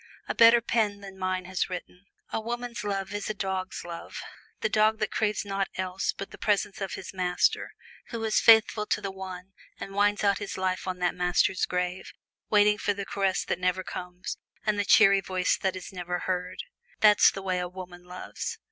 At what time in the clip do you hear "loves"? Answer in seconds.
18.03-18.57